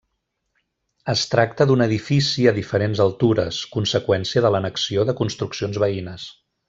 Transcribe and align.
Es 1.13 1.25
tracta 1.33 1.67
d'un 1.71 1.83
edifici 1.85 2.45
a 2.51 2.53
diferents 2.57 3.03
altures, 3.05 3.59
conseqüència 3.77 4.45
de 4.47 4.53
l'annexió 4.57 5.05
de 5.11 5.17
construccions 5.21 5.83
veïnes. 5.87 6.27